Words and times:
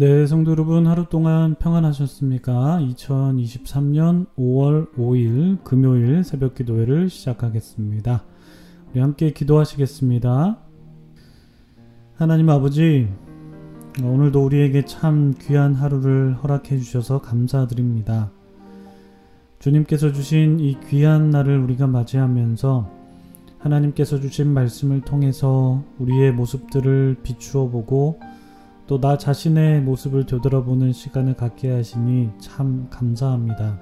네, 0.00 0.28
성도 0.28 0.52
여러분 0.52 0.86
하루 0.86 1.06
동안 1.06 1.56
평안하셨습니까? 1.56 2.78
2023년 2.82 4.26
5월 4.36 4.94
5일 4.94 5.64
금요일 5.64 6.22
새벽 6.22 6.54
기도회를 6.54 7.10
시작하겠습니다. 7.10 8.22
우리 8.92 9.00
함께 9.00 9.32
기도하시겠습니다. 9.32 10.56
하나님 12.14 12.48
아버지, 12.48 13.08
오늘도 14.00 14.44
우리에게 14.44 14.84
참 14.84 15.34
귀한 15.40 15.74
하루를 15.74 16.34
허락해 16.44 16.78
주셔서 16.78 17.20
감사드립니다. 17.20 18.30
주님께서 19.58 20.12
주신 20.12 20.60
이 20.60 20.78
귀한 20.88 21.30
날을 21.30 21.58
우리가 21.58 21.88
맞이하면서 21.88 22.88
하나님께서 23.58 24.20
주신 24.20 24.46
말씀을 24.54 25.00
통해서 25.00 25.82
우리의 25.98 26.30
모습들을 26.34 27.16
비추어 27.24 27.68
보고 27.68 28.20
또 28.88 28.98
나 28.98 29.18
자신의 29.18 29.82
모습을 29.82 30.24
되돌아보는 30.24 30.92
시간을 30.92 31.34
갖게 31.34 31.70
하시니 31.70 32.30
참 32.40 32.88
감사합니다. 32.88 33.78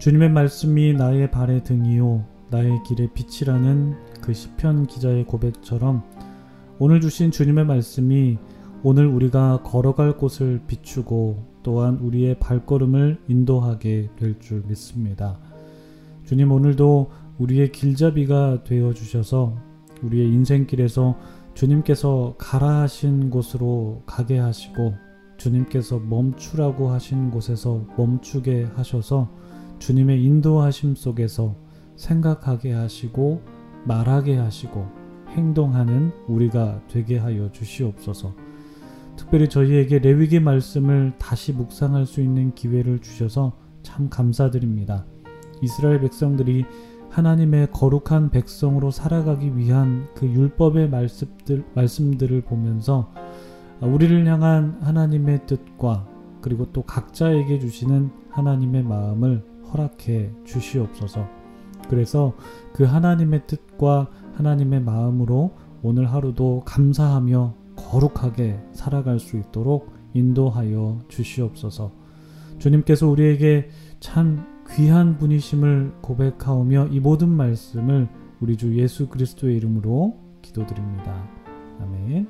주님의 0.00 0.30
말씀이 0.30 0.92
나의 0.92 1.30
발의 1.30 1.62
등이요 1.62 2.24
나의 2.50 2.82
길의 2.86 3.10
빛이라는 3.14 3.94
그 4.20 4.34
시편 4.34 4.88
기자의 4.88 5.24
고백처럼 5.24 6.02
오늘 6.80 7.00
주신 7.00 7.30
주님의 7.30 7.64
말씀이 7.64 8.38
오늘 8.82 9.06
우리가 9.06 9.62
걸어갈 9.62 10.16
곳을 10.16 10.60
비추고 10.66 11.44
또한 11.62 11.98
우리의 11.98 12.40
발걸음을 12.40 13.20
인도하게 13.28 14.10
될 14.16 14.38
줄 14.40 14.64
믿습니다. 14.66 15.38
주님 16.24 16.50
오늘도 16.50 17.10
우리의 17.38 17.70
길잡이가 17.70 18.64
되어 18.64 18.92
주셔서 18.94 19.56
우리의 20.02 20.26
인생길에서 20.28 21.16
주님께서 21.58 22.36
가라 22.38 22.82
하신 22.82 23.30
곳으로 23.30 24.04
가게 24.06 24.38
하시고 24.38 24.94
주님께서 25.38 25.98
멈추라고 25.98 26.90
하신 26.90 27.32
곳에서 27.32 27.84
멈추게 27.96 28.68
하셔서 28.76 29.28
주님의 29.80 30.22
인도하심 30.22 30.94
속에서 30.94 31.56
생각하게 31.96 32.74
하시고 32.74 33.42
말하게 33.86 34.36
하시고 34.36 34.86
행동하는 35.30 36.12
우리가 36.28 36.80
되게 36.86 37.18
하여 37.18 37.50
주시옵소서. 37.50 38.36
특별히 39.16 39.48
저희에게 39.48 39.98
레위기 39.98 40.38
말씀을 40.38 41.14
다시 41.18 41.52
묵상할 41.52 42.06
수 42.06 42.20
있는 42.20 42.54
기회를 42.54 43.00
주셔서 43.00 43.58
참 43.82 44.08
감사드립니다. 44.08 45.06
이스라엘 45.60 46.00
백성들이 46.02 46.64
하나님의 47.10 47.68
거룩한 47.72 48.30
백성으로 48.30 48.90
살아가기 48.90 49.56
위한 49.56 50.06
그 50.14 50.26
율법의 50.26 50.90
말씀들, 50.90 51.64
말씀들을 51.74 52.42
보면서 52.42 53.12
우리를 53.80 54.26
향한 54.26 54.78
하나님의 54.80 55.46
뜻과 55.46 56.06
그리고 56.40 56.72
또 56.72 56.82
각자에게 56.82 57.58
주시는 57.58 58.10
하나님의 58.30 58.82
마음을 58.84 59.44
허락해 59.72 60.32
주시옵소서. 60.44 61.26
그래서 61.88 62.34
그 62.72 62.84
하나님의 62.84 63.46
뜻과 63.46 64.08
하나님의 64.34 64.82
마음으로 64.82 65.52
오늘 65.82 66.12
하루도 66.12 66.62
감사하며 66.64 67.54
거룩하게 67.76 68.60
살아갈 68.72 69.18
수 69.18 69.36
있도록 69.36 69.92
인도하여 70.14 71.00
주시옵소서. 71.08 71.92
주님께서 72.58 73.08
우리에게 73.08 73.68
참 74.00 74.44
귀한 74.76 75.18
분이심을 75.18 75.94
고백하오며 76.02 76.88
이 76.88 77.00
모든 77.00 77.28
말씀을 77.28 78.08
우리 78.40 78.56
주 78.56 78.76
예수 78.78 79.08
그리스도의 79.08 79.56
이름으로 79.56 80.16
기도드립니다. 80.42 81.28
아멘. 81.80 82.28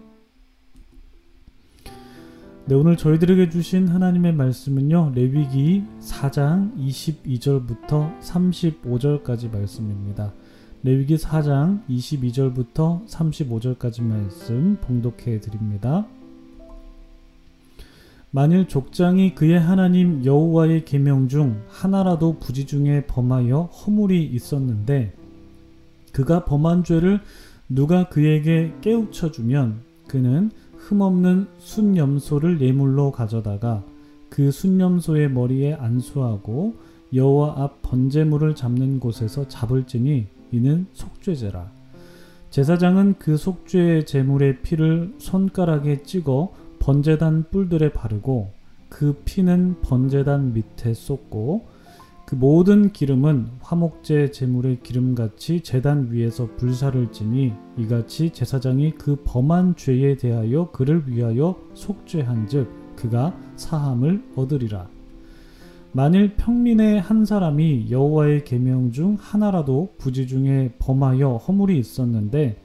네, 2.67 2.75
오늘 2.75 2.97
저희들에게 2.97 3.49
주신 3.49 3.89
하나님의 3.89 4.35
말씀은요. 4.35 5.13
레위기 5.15 5.85
4장 6.01 6.77
22절부터 6.77 8.21
35절까지 8.21 9.51
말씀입니다. 9.51 10.33
레위기 10.83 11.17
4장 11.17 11.87
22절부터 11.89 13.07
35절까지 13.07 14.03
말씀 14.03 14.77
봉독해 14.83 15.41
드립니다. 15.41 16.07
만일 18.31 18.69
족장이 18.69 19.35
그의 19.35 19.59
하나님 19.59 20.25
여호와의 20.25 20.85
계명 20.85 21.29
중 21.29 21.63
하나라도 21.69 22.39
부지 22.39 22.67
중에 22.67 23.07
범하여 23.07 23.63
허물이 23.63 24.23
있었는데 24.25 25.15
그가 26.13 26.45
범한 26.45 26.85
죄를 26.85 27.21
누가 27.69 28.09
그에게 28.09 28.75
깨우쳐 28.83 29.31
주면 29.31 29.81
그는 30.07 30.51
흠없는 30.77 31.49
순염소를 31.59 32.61
예물로 32.61 33.13
가져다가 33.13 33.83
그 34.29 34.51
순염소의 34.51 35.31
머리에 35.31 35.75
안수하고 35.75 36.75
여호와 37.15 37.55
앞 37.63 37.83
번제물을 37.83 38.55
잡는 38.55 39.01
곳에서 39.01 39.49
잡을지니 39.49 40.27
이는 40.53 40.87
속죄제라. 40.93 41.71
제사장은 42.51 43.17
그 43.19 43.37
속죄 43.37 44.05
제물의 44.05 44.63
피를 44.63 45.15
손가락에 45.19 46.03
찍어 46.03 46.53
번제단 46.79 47.51
뿔들에 47.51 47.93
바르고 47.93 48.53
그 48.89 49.21
피는 49.25 49.83
번제단 49.83 50.55
밑에 50.55 50.95
쏟고 50.95 51.67
그 52.29 52.35
모든 52.35 52.93
기름은 52.93 53.49
화목제 53.61 54.33
제물의 54.33 54.81
기름같이 54.83 55.63
제단 55.63 56.09
위에서 56.11 56.49
불사를 56.57 57.11
지니 57.11 57.55
이같이 57.79 58.31
제사장이 58.31 58.93
그 58.99 59.17
범한 59.25 59.77
죄에 59.77 60.17
대하여 60.19 60.71
그를 60.71 61.05
위하여 61.07 61.59
속죄한즉 61.73 62.97
그가 62.97 63.35
사함을 63.57 64.23
얻으리라. 64.37 64.89
만일 65.93 66.37
평민의 66.37 67.01
한 67.01 67.25
사람이 67.25 67.87
여호와의 67.91 68.45
계명 68.45 68.93
중 68.93 69.17
하나라도 69.19 69.95
부지 69.97 70.27
중에 70.27 70.75
범하여 70.79 71.37
허물이 71.37 71.79
있었는데 71.79 72.61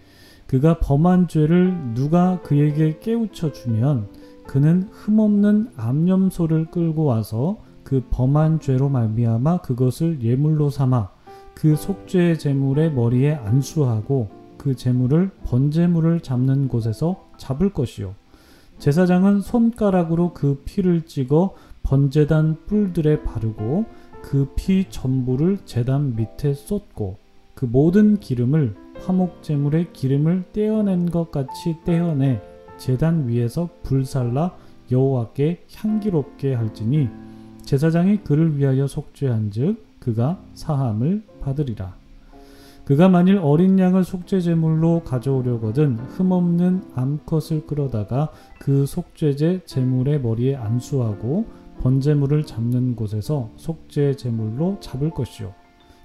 그가 0.54 0.78
범한 0.78 1.30
죄를 1.30 1.76
누가 1.96 2.40
그에게 2.44 3.00
깨우쳐 3.00 3.54
주면 3.54 4.08
그는 4.46 4.88
흠없는 4.92 5.72
암염소를 5.76 6.66
끌고 6.70 7.06
와서 7.06 7.58
그 7.84 8.04
범한 8.12 8.60
죄로 8.60 8.88
말미암아 8.88 9.62
그것을 9.62 10.22
예물로 10.22 10.70
삼아 10.70 11.10
그 11.56 11.76
속죄 11.76 12.38
제물의 12.38 12.94
머리에 12.94 13.34
안수하고 13.34 14.30
그 14.60 14.76
제물을 14.76 15.32
번제물을 15.44 16.20
잡는 16.20 16.68
곳에서 16.68 17.26
잡을 17.38 17.74
것이요. 17.74 18.14
제사장은 18.78 19.42
손가락으로 19.42 20.34
그 20.34 20.62
피를 20.66 21.08
찍어 21.08 21.56
번제단 21.82 22.58
뿔들에 22.68 23.24
바르고 23.24 23.86
그 24.22 24.54
피 24.56 24.86
전부를 24.88 25.62
제단 25.66 26.16
밑에 26.16 26.54
쏟고 26.54 27.18
그 27.56 27.66
모든 27.66 28.20
기름을 28.20 28.83
화목제물의 29.06 29.94
기름을 29.94 30.46
떼어낸 30.54 31.10
것 31.10 31.32
같이 31.32 31.76
떼어내 31.86 32.42
제단 32.78 33.28
위에서 33.28 33.70
불살라 33.84 34.56
여호와께 34.92 35.66
향기롭게 35.74 36.54
할지니 36.54 37.10
제사장이 37.64 38.24
그를 38.24 38.58
위하여 38.58 38.88
속죄한즉 38.88 40.00
그가 40.00 40.40
사함을 40.54 41.24
받으리라. 41.42 41.96
그가 42.86 43.08
만일 43.08 43.38
어린 43.38 43.80
양을 43.80 44.04
속죄 44.04 44.42
제물로 44.42 45.04
가져오려거든 45.06 45.98
흠없는 46.00 46.84
암컷을 46.96 47.66
끌어다가 47.66 48.30
그 48.60 48.86
속죄제 48.86 49.62
제물의 49.66 50.20
머리에 50.20 50.58
안수하고 50.58 51.46
번제물을 51.82 52.46
잡는 52.46 52.98
곳에서 52.98 53.50
속죄 53.56 54.16
제물로 54.18 54.78
잡을 54.82 55.10
것이요 55.12 55.54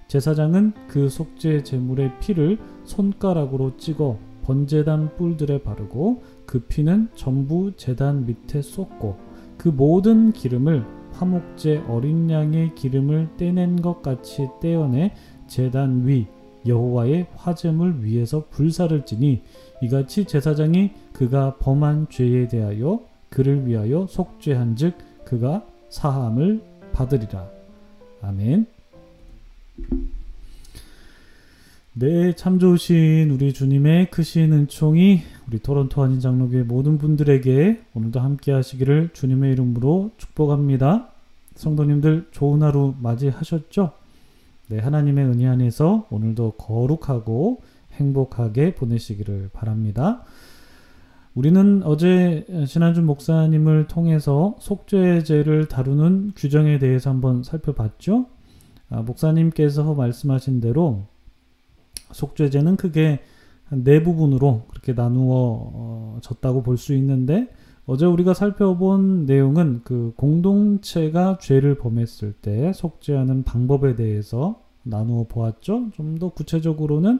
제사장은 0.08 0.72
그 0.88 1.08
속죄 1.08 1.62
제물의 1.62 2.18
피를 2.20 2.58
손가락으로 2.84 3.76
찍어 3.76 4.18
번제단 4.42 5.16
뿔들에 5.16 5.62
바르고 5.62 6.22
그 6.46 6.60
피는 6.60 7.10
전부 7.14 7.72
제단 7.76 8.24
밑에 8.24 8.62
쏟고 8.62 9.16
그 9.58 9.68
모든 9.68 10.32
기름을 10.32 10.84
화목제 11.12 11.84
어린 11.88 12.30
양의 12.30 12.74
기름을 12.74 13.36
떼낸 13.36 13.82
것 13.82 14.00
같이 14.00 14.48
떼어내 14.62 15.14
제단 15.46 16.06
위 16.06 16.26
여호와의 16.66 17.28
화제물 17.34 18.02
위에서 18.02 18.46
불사를 18.48 19.04
지니 19.04 19.42
이같이 19.82 20.24
제사장이 20.24 20.92
그가 21.12 21.56
범한 21.56 22.08
죄에 22.08 22.48
대하여 22.48 23.02
그를 23.28 23.66
위하여 23.66 24.06
속죄한즉 24.06 24.94
그가 25.24 25.66
사함을 25.90 26.62
받으리라. 26.92 27.48
아멘. 28.22 28.77
네, 31.94 32.32
참 32.36 32.60
좋으신 32.60 33.30
우리 33.30 33.52
주님의 33.52 34.10
크신 34.10 34.52
은총이 34.52 35.20
우리 35.48 35.58
토론토 35.58 36.00
한인 36.00 36.20
장로교회 36.20 36.62
모든 36.62 36.96
분들에게 36.96 37.80
오늘도 37.92 38.20
함께 38.20 38.52
하시기를 38.52 39.10
주님의 39.14 39.52
이름으로 39.52 40.12
축복합니다. 40.16 41.08
성도님들 41.56 42.28
좋은 42.30 42.62
하루 42.62 42.94
맞이하셨죠? 43.00 43.90
네, 44.68 44.78
하나님의 44.78 45.24
은혜 45.24 45.48
안에서 45.48 46.06
오늘도 46.10 46.52
거룩하고 46.52 47.62
행복하게 47.94 48.76
보내시기를 48.76 49.50
바랍니다. 49.52 50.22
우리는 51.34 51.82
어제 51.84 52.46
신한준 52.66 53.06
목사님을 53.06 53.88
통해서 53.88 54.54
속죄제를 54.60 55.66
다루는 55.66 56.32
규정에 56.36 56.78
대해서 56.78 57.10
한번 57.10 57.42
살펴봤죠. 57.42 58.26
아, 58.90 59.02
목사님께서 59.02 59.94
말씀하신 59.94 60.60
대로 60.60 61.04
속죄제는 62.12 62.76
크게 62.76 63.20
네 63.70 64.02
부분으로 64.02 64.62
그렇게 64.68 64.94
나누어졌다고 64.94 66.62
볼 66.62 66.76
수 66.78 66.94
있는데 66.94 67.48
어제 67.86 68.04
우리가 68.06 68.34
살펴본 68.34 69.24
내용은 69.26 69.80
그 69.84 70.12
공동체가 70.16 71.38
죄를 71.40 71.76
범했을 71.76 72.32
때 72.32 72.72
속죄하는 72.74 73.44
방법에 73.44 73.94
대해서 73.96 74.62
나누어 74.82 75.24
보았죠. 75.24 75.90
좀 75.94 76.18
더 76.18 76.30
구체적으로는 76.30 77.18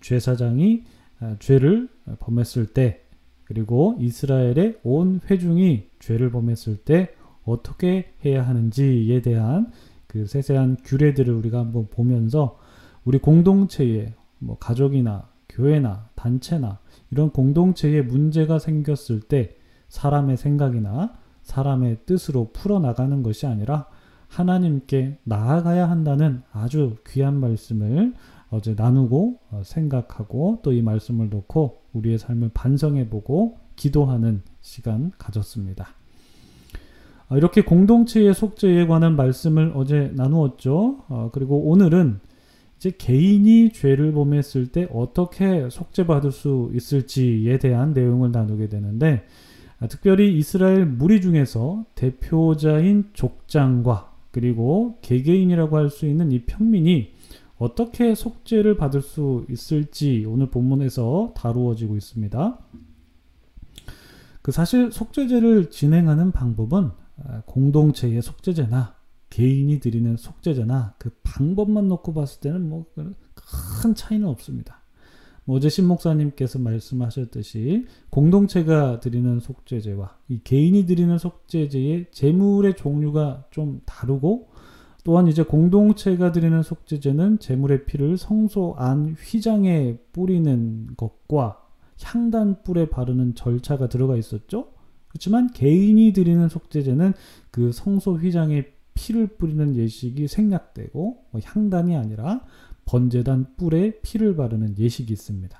제사장이 0.00 0.84
아, 1.20 1.36
죄를 1.38 1.88
범했을 2.18 2.66
때 2.66 3.00
그리고 3.44 3.96
이스라엘의 4.00 4.78
온 4.82 5.20
회중이 5.30 5.84
죄를 6.00 6.30
범했을 6.30 6.76
때 6.78 7.10
어떻게 7.44 8.12
해야 8.24 8.46
하는지에 8.46 9.20
대한 9.22 9.70
그 10.14 10.26
세세한 10.26 10.76
규례들을 10.84 11.34
우리가 11.34 11.58
한번 11.58 11.88
보면서 11.90 12.56
우리 13.04 13.18
공동체에 13.18 14.14
뭐 14.38 14.56
가족이나 14.58 15.28
교회나 15.48 16.08
단체나 16.14 16.78
이런 17.10 17.30
공동체에 17.30 18.00
문제가 18.02 18.60
생겼을 18.60 19.22
때 19.22 19.56
사람의 19.88 20.36
생각이나 20.36 21.14
사람의 21.42 22.06
뜻으로 22.06 22.52
풀어나가는 22.52 23.24
것이 23.24 23.48
아니라 23.48 23.88
하나님께 24.28 25.18
나아가야 25.24 25.90
한다는 25.90 26.42
아주 26.52 26.94
귀한 27.08 27.40
말씀을 27.40 28.14
어제 28.50 28.74
나누고 28.74 29.40
어, 29.50 29.62
생각하고 29.64 30.60
또 30.62 30.72
이 30.72 30.80
말씀을 30.80 31.28
놓고 31.28 31.80
우리의 31.92 32.18
삶을 32.18 32.52
반성해보고 32.54 33.58
기도하는 33.74 34.42
시간 34.60 35.10
가졌습니다. 35.18 36.03
어, 37.28 37.36
이렇게 37.36 37.62
공동체의 37.62 38.34
속죄에 38.34 38.86
관한 38.86 39.16
말씀을 39.16 39.72
어제 39.74 40.12
나누었죠. 40.14 41.04
어, 41.08 41.30
그리고 41.32 41.70
오늘은 41.70 42.20
이제 42.76 42.92
개인이 42.96 43.72
죄를 43.72 44.12
범했을 44.12 44.66
때 44.66 44.88
어떻게 44.92 45.68
속죄받을 45.70 46.32
수 46.32 46.70
있을지에 46.74 47.58
대한 47.58 47.94
내용을 47.94 48.30
나누게 48.30 48.68
되는데 48.68 49.24
아, 49.80 49.86
특별히 49.88 50.36
이스라엘 50.36 50.84
무리 50.86 51.20
중에서 51.20 51.84
대표자인 51.94 53.10
족장과 53.12 54.12
그리고 54.30 54.98
개개인이라고 55.02 55.76
할 55.76 55.90
수 55.90 56.06
있는 56.06 56.32
이 56.32 56.42
평민이 56.42 57.12
어떻게 57.56 58.14
속죄를 58.14 58.76
받을 58.76 59.00
수 59.00 59.46
있을지 59.48 60.24
오늘 60.28 60.50
본문에서 60.50 61.32
다루어지고 61.36 61.96
있습니다. 61.96 62.58
그 64.42 64.52
사실 64.52 64.90
속죄제를 64.92 65.70
진행하는 65.70 66.32
방법은 66.32 66.84
아, 66.86 67.03
공동체의 67.46 68.22
속죄제나 68.22 68.96
개인이 69.30 69.80
드리는 69.80 70.16
속죄제나 70.16 70.94
그 70.98 71.10
방법만 71.22 71.88
놓고 71.88 72.14
봤을 72.14 72.40
때는 72.40 72.68
뭐 72.68 72.86
큰 73.82 73.94
차이는 73.94 74.26
없습니다. 74.28 74.80
뭐 75.44 75.56
어제 75.56 75.68
신 75.68 75.86
목사님께서 75.86 76.58
말씀하셨듯이 76.58 77.86
공동체가 78.08 79.00
드리는 79.00 79.40
속죄제와 79.40 80.16
이 80.28 80.40
개인이 80.42 80.86
드리는 80.86 81.18
속죄제의 81.18 82.06
제물의 82.12 82.76
종류가 82.76 83.44
좀 83.50 83.82
다르고 83.84 84.48
또한 85.04 85.28
이제 85.28 85.42
공동체가 85.42 86.32
드리는 86.32 86.62
속죄제는 86.62 87.40
제물의 87.40 87.84
피를 87.84 88.16
성소 88.16 88.76
안 88.78 89.14
휘장에 89.20 89.98
뿌리는 90.12 90.88
것과 90.96 91.60
향단 92.02 92.62
뿔에 92.62 92.88
바르는 92.88 93.34
절차가 93.34 93.90
들어가 93.90 94.16
있었죠. 94.16 94.68
그렇지만 95.14 95.52
개인이 95.52 96.12
드리는 96.12 96.48
속죄제는 96.48 97.12
그 97.52 97.70
성소 97.70 98.16
휘장에 98.16 98.66
피를 98.94 99.28
뿌리는 99.28 99.76
예식이 99.76 100.26
생략되고 100.26 101.26
뭐 101.30 101.40
향단이 101.42 101.96
아니라 101.96 102.44
번제단 102.84 103.54
뿔에 103.56 104.00
피를 104.02 104.34
바르는 104.34 104.76
예식이 104.76 105.12
있습니다. 105.12 105.56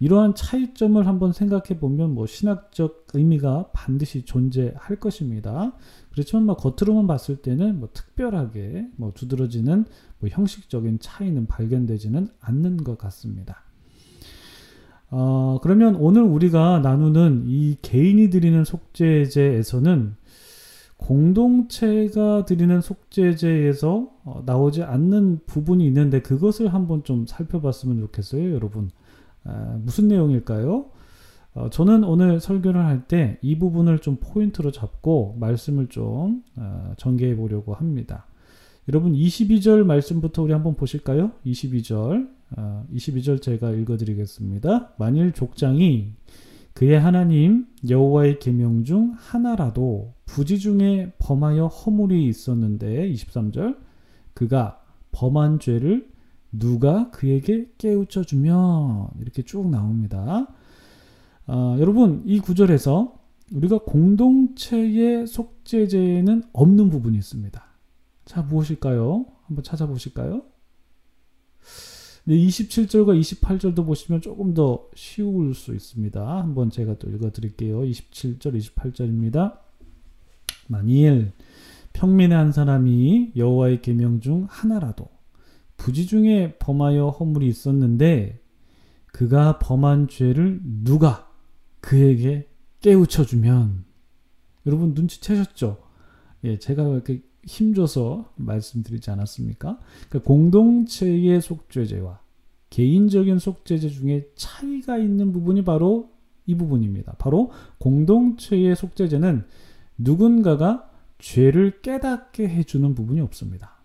이러한 0.00 0.34
차이점을 0.34 1.06
한번 1.06 1.32
생각해 1.32 1.78
보면 1.78 2.14
뭐 2.14 2.26
신학적 2.26 3.06
의미가 3.14 3.70
반드시 3.72 4.24
존재할 4.24 4.96
것입니다. 4.96 5.76
그렇지만 6.10 6.46
뭐 6.46 6.56
겉으로만 6.56 7.06
봤을 7.06 7.36
때는 7.36 7.78
뭐 7.78 7.90
특별하게 7.92 8.88
뭐 8.96 9.12
두드러지는 9.14 9.84
뭐 10.18 10.28
형식적인 10.28 10.98
차이는 10.98 11.46
발견되지는 11.46 12.28
않는 12.40 12.78
것 12.78 12.98
같습니다. 12.98 13.62
어, 15.10 15.58
그러면 15.62 15.96
오늘 15.96 16.22
우리가 16.22 16.80
나누는 16.80 17.44
이 17.46 17.76
개인이 17.82 18.30
드리는 18.30 18.64
속죄제에서는 18.64 20.14
공동체가 20.96 22.44
드리는 22.44 22.80
속죄제에서 22.80 24.08
어, 24.24 24.42
나오지 24.46 24.82
않는 24.82 25.40
부분이 25.46 25.84
있는데 25.86 26.20
그것을 26.20 26.72
한번 26.72 27.02
좀 27.04 27.26
살펴봤으면 27.26 27.98
좋겠어요, 28.00 28.52
여러분. 28.52 28.90
아, 29.44 29.78
무슨 29.82 30.08
내용일까요? 30.08 30.86
어, 31.54 31.68
저는 31.70 32.04
오늘 32.04 32.38
설교를 32.38 32.84
할 32.84 33.02
때 33.08 33.38
이 33.42 33.58
부분을 33.58 33.98
좀 33.98 34.18
포인트로 34.20 34.70
잡고 34.70 35.36
말씀을 35.40 35.88
좀 35.88 36.44
어, 36.56 36.92
전개해 36.96 37.34
보려고 37.34 37.74
합니다. 37.74 38.26
여러분 38.90 39.12
22절 39.12 39.84
말씀부터 39.84 40.42
우리 40.42 40.52
한번 40.52 40.74
보실까요? 40.74 41.30
22절 41.46 42.28
어, 42.56 42.84
22절 42.92 43.40
제가 43.40 43.70
읽어드리겠습니다. 43.70 44.94
만일 44.98 45.30
족장이 45.30 46.14
그의 46.74 46.98
하나님 46.98 47.68
여호와의 47.88 48.40
계명 48.40 48.82
중 48.82 49.14
하나라도 49.16 50.14
부지 50.26 50.58
중에 50.58 51.12
범하여 51.20 51.68
허물이 51.68 52.26
있었는데 52.26 53.12
23절 53.12 53.76
그가 54.34 54.82
범한 55.12 55.60
죄를 55.60 56.10
누가 56.50 57.12
그에게 57.12 57.68
깨우쳐 57.78 58.24
주면 58.24 59.06
이렇게 59.20 59.42
쭉 59.42 59.70
나옵니다. 59.70 60.48
아, 61.46 61.76
여러분 61.78 62.24
이 62.26 62.40
구절에서 62.40 63.14
우리가 63.52 63.84
공동체의 63.84 65.28
속죄제에는 65.28 66.42
없는 66.52 66.90
부분이 66.90 67.16
있습니다. 67.16 67.69
자 68.30 68.42
무엇일까요? 68.42 69.26
한번 69.42 69.64
찾아보실까요? 69.64 70.44
27절과 72.28 73.20
28절도 73.20 73.84
보시면 73.84 74.20
조금 74.20 74.54
더 74.54 74.88
쉬울 74.94 75.52
수 75.52 75.74
있습니다. 75.74 76.38
한번 76.38 76.70
제가 76.70 76.94
또 77.00 77.10
읽어 77.10 77.32
드릴게요. 77.32 77.80
27절, 77.80 78.56
28절입니다. 78.56 79.58
만일 80.68 81.32
평민의 81.92 82.38
한 82.38 82.52
사람이 82.52 83.32
여호와의 83.34 83.82
계명 83.82 84.20
중 84.20 84.46
하나라도 84.48 85.08
부지 85.76 86.06
중에 86.06 86.56
범하여 86.60 87.08
허물이 87.08 87.48
있었는데 87.48 88.38
그가 89.06 89.58
범한 89.58 90.06
죄를 90.06 90.60
누가 90.62 91.28
그에게 91.80 92.48
깨우쳐 92.80 93.24
주면 93.24 93.86
여러분 94.66 94.94
눈치채셨죠? 94.94 95.82
예, 96.44 96.60
제가 96.60 96.84
이렇게 96.84 97.28
힘줘서 97.44 98.32
말씀드리지 98.36 99.10
않았습니까? 99.10 99.78
그러니까 100.08 100.26
공동체의 100.26 101.40
속죄제와 101.40 102.20
개인적인 102.70 103.38
속죄제 103.38 103.88
중에 103.88 104.28
차이가 104.34 104.98
있는 104.98 105.32
부분이 105.32 105.64
바로 105.64 106.10
이 106.46 106.54
부분입니다. 106.54 107.14
바로 107.18 107.50
공동체의 107.78 108.76
속죄제는 108.76 109.44
누군가가 109.98 110.90
죄를 111.18 111.82
깨닫게 111.82 112.48
해주는 112.48 112.94
부분이 112.94 113.20
없습니다. 113.20 113.80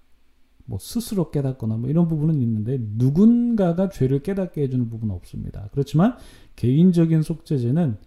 뭐 0.65 0.79
스스로 0.79 1.29
깨닫거나 1.29 1.77
뭐 1.77 1.89
이런 1.89 2.07
부분은 2.07 2.41
있는데 2.41 2.79
누군가가 2.79 3.89
죄를 3.89 4.23
깨닫게 4.23 4.63
해주는 4.63 4.89
부분은 4.89 5.13
없습니다. 5.13 5.69
그렇지만 5.71 6.15
개인적인 6.55 7.21
속죄제는 7.21 7.97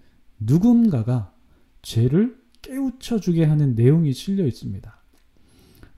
누군가가 0.40 1.32
죄를 1.82 2.36
깨우쳐 2.62 3.20
주게 3.20 3.44
하는 3.44 3.74
내용이 3.74 4.12
실려 4.12 4.46
있습니다. 4.46 4.97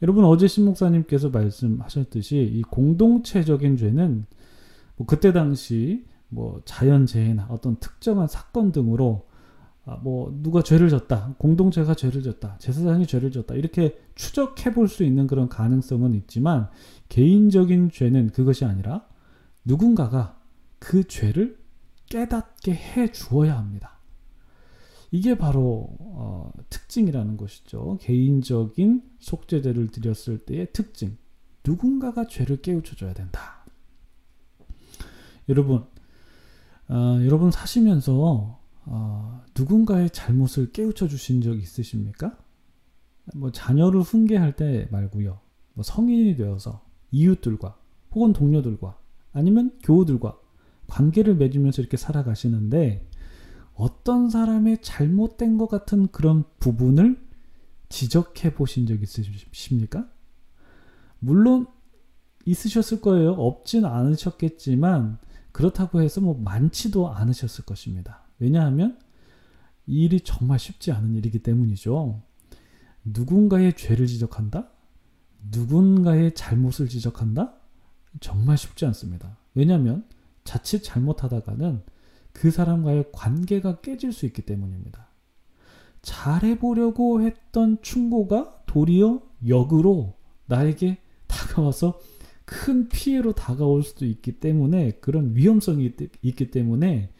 여러분 0.02 0.24
어제 0.24 0.48
신 0.48 0.64
목사님께서 0.64 1.28
말씀하셨듯이 1.30 2.38
이 2.38 2.62
공동체적인 2.62 3.76
죄는 3.76 4.26
뭐 4.96 5.06
그때 5.06 5.32
당시 5.32 6.04
뭐 6.28 6.62
자연재해나 6.64 7.48
어떤 7.50 7.76
특정한 7.76 8.26
사건 8.26 8.72
등으로 8.72 9.28
아, 9.86 9.96
뭐 9.96 10.30
누가 10.42 10.62
죄를 10.62 10.88
졌다, 10.88 11.34
공동체가 11.38 11.94
죄를 11.94 12.22
졌다, 12.22 12.56
제사장이 12.58 13.06
죄를 13.06 13.32
졌다 13.32 13.54
이렇게 13.54 13.98
추적해 14.14 14.72
볼 14.72 14.88
수 14.88 15.04
있는 15.04 15.26
그런 15.26 15.48
가능성은 15.48 16.14
있지만 16.14 16.68
개인적인 17.08 17.90
죄는 17.90 18.30
그것이 18.30 18.64
아니라 18.64 19.06
누군가가 19.64 20.38
그 20.78 21.04
죄를 21.04 21.58
깨닫게 22.08 22.72
해 22.72 23.10
주어야 23.10 23.56
합니다. 23.56 23.99
이게 25.10 25.36
바로 25.36 25.88
어, 25.98 26.52
특징이라는 26.68 27.36
것이죠. 27.36 27.98
개인적인 28.00 29.02
속죄제를 29.18 29.88
드렸을 29.88 30.38
때의 30.38 30.72
특징. 30.72 31.16
누군가가 31.66 32.26
죄를 32.26 32.62
깨우쳐 32.62 32.96
줘야 32.96 33.12
된다. 33.12 33.64
여러분, 35.48 35.84
어, 36.88 37.18
여러분 37.24 37.50
사시면서 37.50 38.60
어, 38.86 39.42
누군가의 39.56 40.10
잘못을 40.10 40.72
깨우쳐 40.72 41.08
주신 41.08 41.42
적 41.42 41.56
있으십니까? 41.58 42.38
뭐 43.34 43.52
자녀를 43.52 44.00
훈계할 44.00 44.56
때 44.56 44.88
말고요. 44.90 45.40
뭐 45.74 45.82
성인이 45.82 46.36
되어서 46.36 46.84
이웃들과 47.10 47.76
혹은 48.12 48.32
동료들과 48.32 48.98
아니면 49.32 49.78
교우들과 49.82 50.38
관계를 50.86 51.36
맺으면서 51.36 51.82
이렇게 51.82 51.96
살아가시는데 51.96 53.08
어떤 53.80 54.28
사람의 54.28 54.82
잘못된 54.82 55.56
것 55.56 55.66
같은 55.66 56.08
그런 56.08 56.44
부분을 56.58 57.18
지적해 57.88 58.52
보신 58.52 58.86
적 58.86 59.02
있으십니까? 59.02 60.06
물론 61.18 61.66
있으셨을 62.44 63.00
거예요. 63.00 63.32
없진 63.32 63.86
않으셨겠지만 63.86 65.18
그렇다고 65.52 66.02
해서 66.02 66.20
뭐 66.20 66.38
많지도 66.38 67.10
않으셨을 67.10 67.64
것입니다. 67.64 68.24
왜냐하면 68.38 68.98
이 69.86 70.04
일이 70.04 70.20
정말 70.20 70.58
쉽지 70.58 70.92
않은 70.92 71.14
일이기 71.14 71.42
때문이죠. 71.42 72.20
누군가의 73.04 73.76
죄를 73.76 74.06
지적한다? 74.06 74.68
누군가의 75.50 76.34
잘못을 76.34 76.86
지적한다? 76.86 77.54
정말 78.20 78.58
쉽지 78.58 78.84
않습니다. 78.84 79.38
왜냐하면 79.54 80.04
자칫 80.44 80.82
잘못하다가는 80.82 81.82
그 82.40 82.50
사람과의 82.50 83.12
관계가 83.12 83.82
깨질 83.82 84.14
수 84.14 84.24
있기 84.24 84.40
때문입니다. 84.40 85.08
잘해보려고 86.00 87.20
했던 87.20 87.76
충고가 87.82 88.62
도리어 88.64 89.20
역으로 89.46 90.14
나에게 90.46 91.02
다가와서 91.26 92.00
큰 92.46 92.88
피해로 92.88 93.34
다가올 93.34 93.82
수도 93.82 94.06
있기 94.06 94.40
때문에 94.40 94.92
그런 95.02 95.36
위험성이 95.36 95.92
있기 96.22 96.50
때문에 96.50 97.12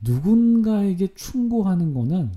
누군가에게 0.00 1.12
충고하는 1.14 1.92
거는 1.92 2.32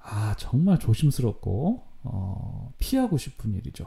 아 0.00 0.34
정말 0.38 0.78
조심스럽고 0.78 1.82
어, 2.04 2.72
피하고 2.78 3.18
싶은 3.18 3.52
일이죠. 3.52 3.86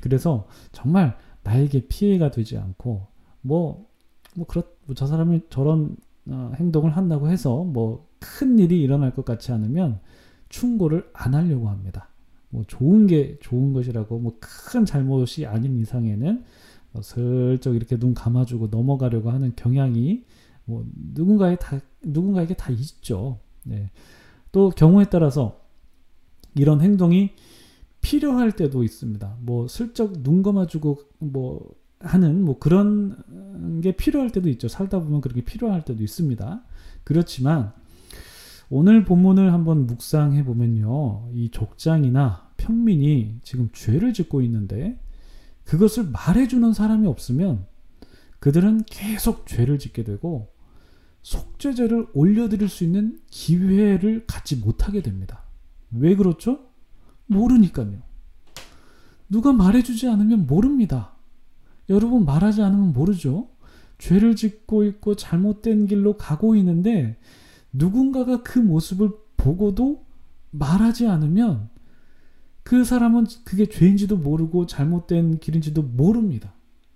그래서 0.00 0.48
정말 0.72 1.18
나에게 1.42 1.88
피해가 1.88 2.30
되지 2.30 2.56
않고 2.56 3.06
뭐뭐 3.42 4.46
그렇 4.48 4.62
뭐 4.86 4.94
저 4.94 5.06
사람이 5.06 5.42
저런 5.50 5.98
어, 6.30 6.52
행동을 6.56 6.96
한다고 6.96 7.28
해서 7.28 7.64
뭐 7.64 8.08
큰 8.20 8.58
일이 8.58 8.82
일어날 8.82 9.14
것 9.14 9.24
같지 9.24 9.52
않으면 9.52 10.00
충고를 10.48 11.08
안 11.12 11.34
하려고 11.34 11.68
합니다. 11.68 12.08
뭐 12.50 12.64
좋은 12.66 13.06
게 13.06 13.38
좋은 13.40 13.72
것이라고 13.72 14.18
뭐 14.18 14.36
큰 14.40 14.84
잘못이 14.84 15.46
아닌 15.46 15.78
이상에는 15.78 16.44
뭐 16.92 17.02
슬쩍 17.02 17.74
이렇게 17.74 17.98
눈 17.98 18.14
감아주고 18.14 18.68
넘어가려고 18.68 19.30
하는 19.30 19.52
경향이 19.56 20.24
뭐 20.64 20.86
누군가에 21.14 21.56
다 21.56 21.80
누군가에게 22.02 22.54
다 22.54 22.70
있죠. 22.72 23.38
네. 23.64 23.90
또 24.52 24.70
경우에 24.70 25.04
따라서 25.04 25.60
이런 26.54 26.80
행동이 26.80 27.32
필요할 28.00 28.52
때도 28.52 28.84
있습니다. 28.84 29.36
뭐 29.40 29.68
슬쩍 29.68 30.22
눈 30.22 30.42
감아주고 30.42 30.98
뭐 31.18 31.74
하는 32.00 32.44
뭐 32.44 32.58
그런 32.58 33.80
게 33.82 33.96
필요할 33.96 34.30
때도 34.30 34.48
있죠. 34.50 34.68
살다 34.68 35.00
보면 35.00 35.20
그렇게 35.20 35.42
필요할 35.42 35.84
때도 35.84 36.02
있습니다. 36.02 36.62
그렇지만 37.04 37.72
오늘 38.70 39.04
본문을 39.04 39.52
한번 39.52 39.86
묵상해 39.86 40.44
보면요. 40.44 41.30
이 41.32 41.50
족장이나 41.50 42.50
평민이 42.56 43.38
지금 43.42 43.70
죄를 43.72 44.12
짓고 44.12 44.42
있는데 44.42 44.98
그것을 45.64 46.04
말해주는 46.10 46.72
사람이 46.72 47.06
없으면 47.06 47.66
그들은 48.40 48.84
계속 48.86 49.46
죄를 49.46 49.78
짓게 49.78 50.04
되고 50.04 50.52
속죄제를 51.22 52.08
올려드릴 52.14 52.68
수 52.68 52.84
있는 52.84 53.18
기회를 53.30 54.26
갖지 54.26 54.56
못하게 54.56 55.02
됩니다. 55.02 55.42
왜 55.90 56.14
그렇죠? 56.14 56.60
모르니까요. 57.26 57.98
누가 59.28 59.52
말해주지 59.52 60.08
않으면 60.08 60.46
모릅니다. 60.46 61.17
여러분 61.88 62.24
말하지 62.24 62.62
않으면 62.62 62.92
모르죠. 62.92 63.48
죄를 63.98 64.36
짓고 64.36 64.84
있고 64.84 65.16
잘못된 65.16 65.86
길로 65.86 66.16
가고 66.16 66.54
있는데 66.56 67.18
누군가가 67.72 68.42
그 68.42 68.58
모습을 68.58 69.10
보고도 69.36 70.04
말하지 70.50 71.06
않으면 71.06 71.68
그 72.62 72.84
사람은 72.84 73.26
그게 73.44 73.66
죄인지도 73.66 74.18
모르고 74.18 74.66
잘못된 74.66 75.38
길인지도 75.38 75.82
모릅니다. 75.82 76.52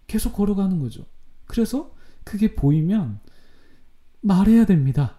계속 0.06 0.34
걸어가는 0.34 0.78
거죠. 0.78 1.06
그래서 1.46 1.94
그게 2.24 2.54
보이면 2.54 3.20
말해야 4.20 4.66
됩니다. 4.66 5.16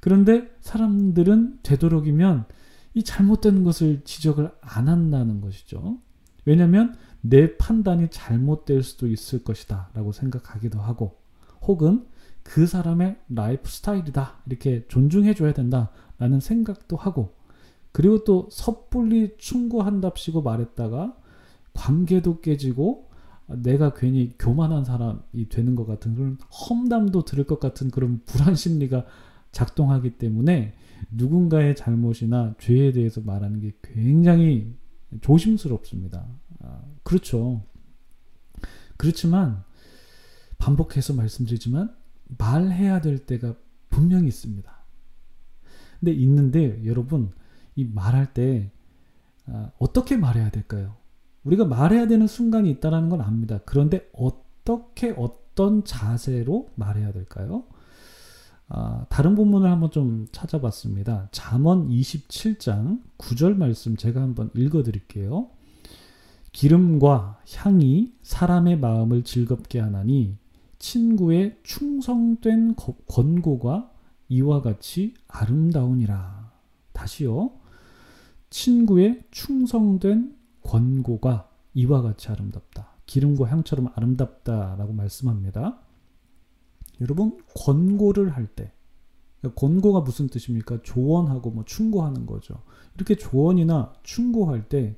그런데 0.00 0.50
사람들은 0.60 1.60
되도록이면 1.62 2.46
이 2.94 3.02
잘못된 3.02 3.64
것을 3.64 4.02
지적을 4.04 4.52
안 4.60 4.88
한다는 4.88 5.40
것이죠. 5.40 5.98
왜냐하면 6.44 6.94
내 7.26 7.56
판단이 7.56 8.08
잘못될 8.10 8.82
수도 8.82 9.08
있을 9.08 9.44
것이다 9.44 9.88
라고 9.94 10.12
생각하기도 10.12 10.78
하고 10.78 11.16
혹은 11.62 12.04
그 12.42 12.66
사람의 12.66 13.16
라이프 13.30 13.70
스타일이다 13.70 14.42
이렇게 14.46 14.84
존중해 14.88 15.32
줘야 15.34 15.54
된다 15.54 15.90
라는 16.18 16.38
생각도 16.38 16.96
하고 16.96 17.34
그리고 17.92 18.24
또 18.24 18.48
섣불리 18.50 19.36
충고한답시고 19.38 20.42
말했다가 20.42 21.16
관계도 21.72 22.40
깨지고 22.40 23.08
내가 23.46 23.94
괜히 23.94 24.34
교만한 24.38 24.84
사람이 24.84 25.48
되는 25.48 25.74
것 25.74 25.86
같은 25.86 26.14
그런 26.14 26.36
험담도 26.68 27.24
들을 27.24 27.44
것 27.44 27.58
같은 27.58 27.90
그런 27.90 28.20
불안 28.26 28.54
심리가 28.54 29.06
작동하기 29.50 30.18
때문에 30.18 30.74
누군가의 31.10 31.74
잘못이나 31.74 32.54
죄에 32.58 32.92
대해서 32.92 33.22
말하는 33.22 33.60
게 33.60 33.72
굉장히 33.82 34.74
조심스럽습니다. 35.20 36.26
아, 36.64 36.80
그렇죠. 37.02 37.62
그렇지만 38.96 39.62
반복해서 40.58 41.12
말씀드리지만 41.14 41.94
말해야 42.38 43.00
될 43.00 43.18
때가 43.26 43.54
분명히 43.90 44.28
있습니다. 44.28 44.72
근데 46.00 46.12
있는데 46.12 46.84
여러분 46.86 47.32
이 47.76 47.84
말할 47.84 48.32
때 48.32 48.70
아, 49.46 49.70
어떻게 49.78 50.16
말해야 50.16 50.50
될까요? 50.50 50.96
우리가 51.44 51.66
말해야 51.66 52.06
되는 52.06 52.26
순간이 52.26 52.70
있다는 52.70 53.10
건 53.10 53.20
압니다. 53.20 53.60
그런데 53.66 54.08
어떻게 54.14 55.14
어떤 55.16 55.84
자세로 55.84 56.70
말해야 56.74 57.12
될까요? 57.12 57.64
아, 58.68 59.04
다른 59.10 59.34
본문을 59.34 59.70
한번 59.70 59.90
좀 59.90 60.26
찾아봤습니다. 60.32 61.28
잠언 61.30 61.88
27장 61.88 63.02
9절 63.18 63.56
말씀 63.56 63.96
제가 63.96 64.22
한번 64.22 64.50
읽어 64.54 64.82
드릴게요. 64.82 65.50
기름과 66.54 67.40
향이 67.56 68.14
사람의 68.22 68.78
마음을 68.78 69.24
즐겁게 69.24 69.80
하나니 69.80 70.38
친구의 70.78 71.58
충성된 71.64 72.76
권고가 73.08 73.90
이와 74.28 74.62
같이 74.62 75.14
아름다우니라. 75.26 76.52
다시요. 76.92 77.50
친구의 78.50 79.24
충성된 79.32 80.36
권고가 80.62 81.50
이와 81.74 82.02
같이 82.02 82.28
아름답다. 82.28 82.94
기름과 83.06 83.48
향처럼 83.48 83.88
아름답다라고 83.92 84.92
말씀합니다. 84.92 85.80
여러분 87.00 87.36
권고를 87.56 88.30
할 88.30 88.46
때 88.46 88.72
권고가 89.56 90.00
무슨 90.00 90.28
뜻입니까? 90.28 90.82
조언하고 90.82 91.50
뭐 91.50 91.64
충고하는 91.64 92.26
거죠. 92.26 92.62
이렇게 92.94 93.16
조언이나 93.16 93.92
충고할 94.02 94.68
때 94.68 94.96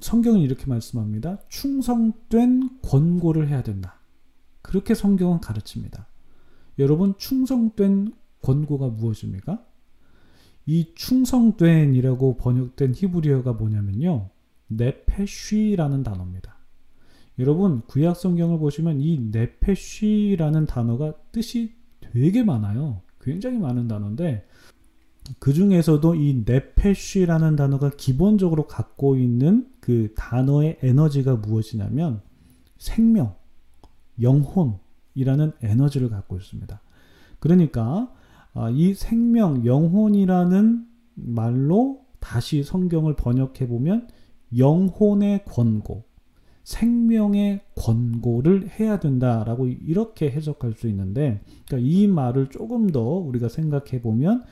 성경은 0.00 0.40
이렇게 0.40 0.66
말씀합니다. 0.66 1.38
충성된 1.48 2.80
권고를 2.82 3.48
해야 3.48 3.62
된다. 3.62 4.00
그렇게 4.62 4.94
성경은 4.94 5.40
가르칩니다. 5.40 6.06
여러분 6.78 7.14
충성된 7.18 8.14
권고가 8.40 8.88
무엇입니까? 8.88 9.64
이 10.66 10.92
충성된이라고 10.94 12.36
번역된 12.36 12.94
히브리어가 12.94 13.52
뭐냐면요. 13.52 14.30
네페쉬라는 14.68 16.02
단어입니다. 16.02 16.56
여러분 17.38 17.82
구약 17.82 18.16
성경을 18.16 18.58
보시면 18.58 19.00
이 19.00 19.18
네페쉬라는 19.30 20.66
단어가 20.66 21.14
뜻이 21.32 21.74
되게 22.00 22.42
많아요. 22.42 23.02
굉장히 23.20 23.58
많은 23.58 23.88
단어인데 23.88 24.46
그 25.38 25.52
중에서도 25.52 26.14
이 26.14 26.42
네페쉬라는 26.44 27.56
단어가 27.56 27.90
기본적으로 27.90 28.66
갖고 28.66 29.16
있는 29.16 29.71
그 29.82 30.14
단어의 30.16 30.78
에너지가 30.80 31.36
무엇이냐면 31.36 32.22
생명, 32.78 33.34
영혼이라는 34.20 35.52
에너지를 35.60 36.08
갖고 36.08 36.36
있습니다. 36.36 36.80
그러니까 37.40 38.12
아, 38.54 38.70
이 38.70 38.94
생명, 38.94 39.66
영혼이라는 39.66 40.86
말로 41.14 42.06
다시 42.20 42.62
성경을 42.62 43.16
번역해 43.16 43.66
보면 43.66 44.06
영혼의 44.56 45.44
권고, 45.46 46.04
생명의 46.62 47.62
권고를 47.74 48.68
해야 48.78 49.00
된다라고 49.00 49.66
이렇게 49.66 50.30
해석할 50.30 50.74
수 50.74 50.86
있는데 50.86 51.42
그러니까 51.66 51.90
이 51.90 52.06
말을 52.06 52.50
조금 52.50 52.88
더 52.90 53.02
우리가 53.02 53.48
생각해 53.48 54.00
보면 54.00 54.44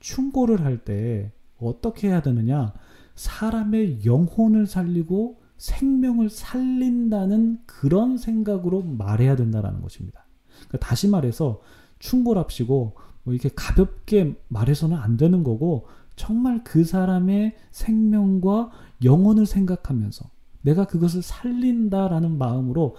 충고를 0.00 0.64
할 0.64 0.78
때 0.78 1.30
어떻게 1.58 2.08
해야 2.08 2.22
되느냐 2.22 2.72
사람의 3.18 4.04
영혼을 4.04 4.66
살리고 4.66 5.40
생명을 5.56 6.30
살린다는 6.30 7.62
그런 7.66 8.16
생각으로 8.16 8.82
말해야 8.82 9.34
된다라는 9.34 9.82
것입니다. 9.82 10.24
그러니까 10.68 10.78
다시 10.78 11.08
말해서 11.08 11.60
충고랍시고 11.98 12.96
뭐 13.24 13.34
이렇게 13.34 13.50
가볍게 13.54 14.40
말해서는 14.46 14.96
안 14.96 15.16
되는 15.16 15.42
거고 15.42 15.88
정말 16.14 16.62
그 16.62 16.84
사람의 16.84 17.56
생명과 17.72 18.70
영혼을 19.02 19.46
생각하면서 19.46 20.30
내가 20.62 20.86
그것을 20.86 21.22
살린다라는 21.22 22.38
마음으로 22.38 22.94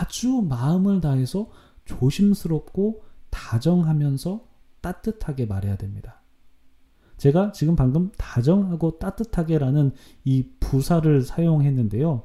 아주 0.00 0.44
마음을 0.48 1.00
다해서 1.00 1.48
조심스럽고 1.84 3.04
다정하면서 3.30 4.44
따뜻하게 4.80 5.46
말해야 5.46 5.76
됩니다. 5.76 6.19
제가 7.20 7.52
지금 7.52 7.76
방금 7.76 8.10
다정하고 8.16 8.98
따뜻하게라는 8.98 9.92
이 10.24 10.46
부사를 10.58 11.20
사용했는데요. 11.20 12.22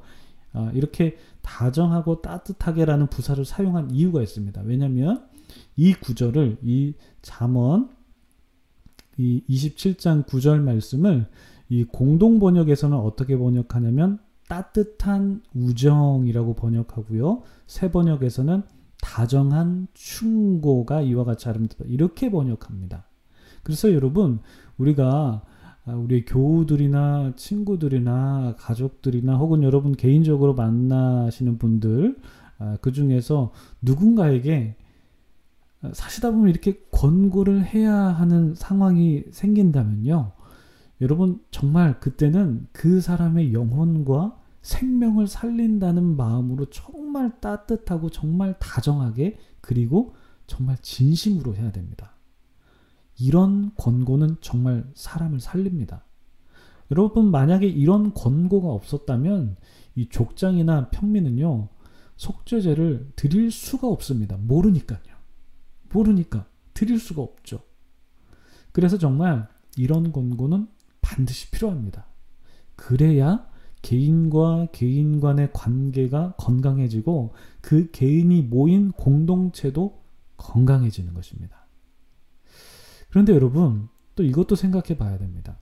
아, 0.54 0.70
이렇게 0.72 1.16
다정하고 1.42 2.22
따뜻하게라는 2.22 3.08
부사를 3.08 3.44
사용한 3.44 3.90
이유가 3.90 4.22
있습니다. 4.22 4.62
왜냐하면 4.64 5.26
이 5.76 5.92
구절을 5.92 6.56
이 6.62 6.94
잠언 7.20 7.90
이 9.18 9.42
27장 9.46 10.24
9절 10.24 10.62
말씀을 10.62 11.26
이 11.68 11.84
공동 11.84 12.38
번역에서는 12.38 12.96
어떻게 12.96 13.36
번역하냐면 13.36 14.18
따뜻한 14.48 15.42
우정이라고 15.54 16.54
번역하고요. 16.54 17.42
새 17.66 17.90
번역에서는 17.90 18.62
다정한 19.02 19.88
충고가 19.92 21.02
이와 21.02 21.24
같이 21.24 21.50
아름답다. 21.50 21.84
이렇게 21.86 22.30
번역합니다. 22.30 23.04
그래서 23.62 23.92
여러분, 23.92 24.38
우리가 24.78 25.42
아, 25.84 25.92
우리 25.92 26.24
교우들이나 26.24 27.34
친구들이나 27.36 28.56
가족들이나 28.58 29.36
혹은 29.36 29.62
여러분 29.62 29.92
개인적으로 29.92 30.54
만나시는 30.54 31.58
분들 31.58 32.16
아, 32.58 32.76
그 32.80 32.92
중에서 32.92 33.52
누군가에게 33.82 34.76
사시다 35.92 36.30
보면 36.30 36.48
이렇게 36.48 36.80
권고를 36.90 37.64
해야 37.64 37.94
하는 37.94 38.54
상황이 38.54 39.22
생긴다면요. 39.30 40.32
여러분 41.00 41.40
정말 41.50 42.00
그때는 42.00 42.66
그 42.72 43.00
사람의 43.00 43.52
영혼과 43.52 44.38
생명을 44.62 45.28
살린다는 45.28 46.16
마음으로 46.16 46.66
정말 46.70 47.40
따뜻하고 47.40 48.10
정말 48.10 48.58
다정하게 48.58 49.38
그리고 49.60 50.14
정말 50.46 50.76
진심으로 50.80 51.54
해야 51.54 51.70
됩니다. 51.70 52.15
이런 53.18 53.74
권고는 53.76 54.36
정말 54.40 54.84
사람을 54.94 55.40
살립니다. 55.40 56.04
여러분 56.90 57.30
만약에 57.30 57.66
이런 57.66 58.14
권고가 58.14 58.68
없었다면 58.68 59.56
이 59.96 60.08
족장이나 60.08 60.90
평민은요 60.90 61.68
속죄제를 62.16 63.12
드릴 63.16 63.50
수가 63.50 63.88
없습니다. 63.88 64.36
모르니까요. 64.36 65.16
모르니까 65.92 66.46
드릴 66.74 66.98
수가 66.98 67.22
없죠. 67.22 67.60
그래서 68.72 68.98
정말 68.98 69.48
이런 69.76 70.12
권고는 70.12 70.68
반드시 71.00 71.50
필요합니다. 71.50 72.06
그래야 72.74 73.48
개인과 73.82 74.68
개인 74.72 75.20
간의 75.20 75.50
관계가 75.52 76.34
건강해지고 76.36 77.34
그 77.60 77.90
개인이 77.90 78.42
모인 78.42 78.90
공동체도 78.92 80.02
건강해지는 80.36 81.14
것입니다. 81.14 81.65
그런데 83.16 83.32
여러분, 83.32 83.88
또 84.14 84.22
이것도 84.22 84.56
생각해 84.56 84.98
봐야 84.98 85.16
됩니다. 85.16 85.56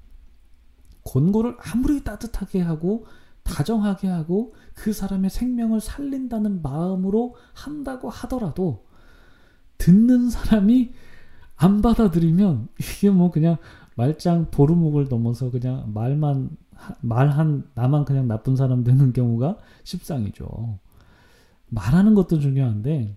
권고를 1.05 1.57
아무리 1.61 2.03
따뜻하게 2.03 2.61
하고 2.61 3.07
다정하게 3.45 4.09
하고 4.09 4.57
그 4.75 4.93
사람의 4.93 5.31
생명을 5.31 5.81
살린다는 5.81 6.63
마음으로 6.63 7.37
한다고 7.53 8.11
하더라도 8.11 8.87
듣는 9.79 10.31
사람이 10.31 10.95
안 11.55 11.81
받아들이면 11.81 12.71
이게 12.81 13.11
뭐 13.11 13.31
그냥 13.31 13.59
말짱 13.95 14.51
도루묵을 14.51 15.07
넘어서 15.09 15.53
그냥 15.53 15.93
말만 15.95 16.57
말한 17.03 17.71
나만 17.77 18.05
그냥 18.05 18.27
나쁜 18.27 18.57
사람 18.57 18.83
되는 18.83 19.13
경우가 19.13 19.59
십상이죠. 19.85 20.81
말하는 21.69 22.17
것도 22.17 22.41
중요한데 22.41 23.17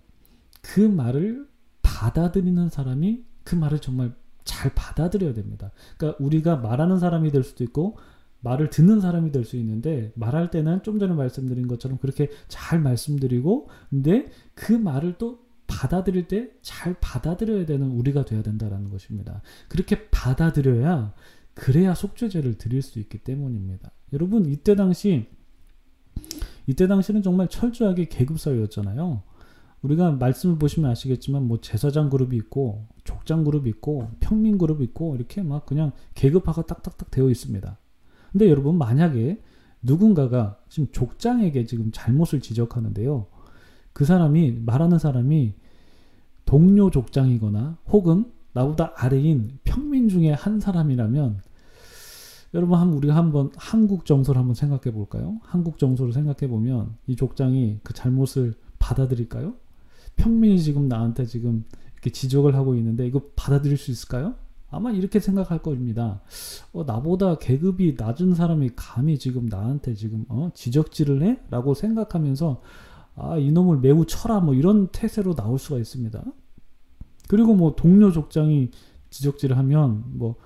그 0.62 0.78
말을 0.78 1.48
받아들이는 1.82 2.68
사람이 2.68 3.24
그 3.42 3.56
말을 3.56 3.80
정말 3.80 4.14
잘 4.48 4.72
받아들여야 4.74 5.34
됩니다. 5.34 5.70
그러니까 5.98 6.24
우리가 6.24 6.56
말하는 6.56 6.98
사람이 6.98 7.30
될 7.30 7.44
수도 7.44 7.62
있고 7.64 7.98
말을 8.40 8.70
듣는 8.70 9.00
사람이 9.00 9.30
될 9.30 9.44
수 9.44 9.56
있는데 9.56 10.10
말할 10.14 10.50
때는 10.50 10.82
좀 10.82 10.98
전에 10.98 11.12
말씀드린 11.12 11.68
것처럼 11.68 11.98
그렇게 11.98 12.30
잘 12.48 12.80
말씀드리고 12.80 13.68
근데 13.90 14.30
그 14.54 14.72
말을 14.72 15.16
또 15.18 15.40
받아들일 15.66 16.28
때 16.28 16.50
잘 16.62 16.96
받아들여야 16.98 17.66
되는 17.66 17.90
우리가 17.90 18.24
돼야 18.24 18.42
된다라는 18.42 18.88
것입니다. 18.88 19.42
그렇게 19.68 20.08
받아들여야 20.08 21.12
그래야 21.52 21.94
속죄제를 21.94 22.54
드릴 22.56 22.80
수 22.80 22.98
있기 23.00 23.18
때문입니다. 23.18 23.90
여러분 24.14 24.46
이때 24.46 24.74
당시 24.76 25.26
이때 26.66 26.86
당시는 26.86 27.22
정말 27.22 27.48
철저하게 27.48 28.06
계급 28.06 28.40
사회였잖아요. 28.40 29.22
우리가 29.82 30.12
말씀을 30.12 30.58
보시면 30.58 30.90
아시겠지만 30.90 31.46
뭐 31.46 31.60
제사장 31.60 32.10
그룹이 32.10 32.36
있고 32.36 32.86
족장 33.04 33.44
그룹이 33.44 33.70
있고 33.70 34.10
평민 34.20 34.58
그룹이 34.58 34.84
있고 34.84 35.14
이렇게 35.14 35.42
막 35.42 35.66
그냥 35.66 35.92
계급화가 36.14 36.66
딱딱딱 36.66 37.10
되어 37.10 37.30
있습니다. 37.30 37.78
근데 38.32 38.50
여러분 38.50 38.76
만약에 38.76 39.40
누군가가 39.82 40.58
지금 40.68 40.88
족장에게 40.90 41.64
지금 41.66 41.90
잘못을 41.92 42.40
지적하는데요. 42.40 43.26
그 43.92 44.04
사람이 44.04 44.58
말하는 44.64 44.98
사람이 44.98 45.54
동료 46.44 46.90
족장이거나 46.90 47.78
혹은 47.88 48.30
나보다 48.52 48.92
아래인 48.96 49.58
평민 49.64 50.08
중에 50.08 50.32
한 50.32 50.60
사람이라면 50.60 51.42
여러분 52.54 52.78
한 52.78 52.92
우리가 52.92 53.14
한번 53.14 53.50
한국 53.56 54.06
정서를 54.06 54.38
한번 54.38 54.54
생각해 54.54 54.92
볼까요? 54.92 55.38
한국 55.42 55.78
정서를 55.78 56.12
생각해 56.12 56.48
보면 56.48 56.96
이 57.06 57.14
족장이 57.14 57.80
그 57.82 57.92
잘못을 57.92 58.54
받아들일까요? 58.78 59.54
평민이 60.18 60.60
지금 60.60 60.88
나한테 60.88 61.24
지금 61.24 61.64
이렇게 61.94 62.10
지적을 62.10 62.54
하고 62.54 62.74
있는데 62.74 63.06
이거 63.06 63.22
받아들일 63.34 63.78
수 63.78 63.90
있을까요? 63.90 64.34
아마 64.70 64.90
이렇게 64.90 65.18
생각할 65.18 65.60
겁니다. 65.60 66.20
어, 66.72 66.84
나보다 66.84 67.38
계급이 67.38 67.96
낮은 67.98 68.34
사람이 68.34 68.72
감히 68.76 69.18
지금 69.18 69.46
나한테 69.46 69.94
지금 69.94 70.26
어, 70.28 70.50
지적질을 70.52 71.22
해? 71.22 71.40
라고 71.50 71.72
생각하면서 71.72 72.60
아, 73.16 73.36
이놈을 73.36 73.78
매우 73.78 74.04
쳐라, 74.06 74.40
뭐 74.40 74.54
이런 74.54 74.88
태세로 74.88 75.34
나올 75.34 75.58
수가 75.58 75.78
있습니다. 75.78 76.22
그리고 77.28 77.54
뭐 77.54 77.74
동료 77.74 78.12
족장이 78.12 78.70
지적질을 79.10 79.56
하면 79.58 80.04
뭐 80.06 80.36